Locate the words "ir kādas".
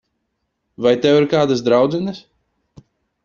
1.19-1.63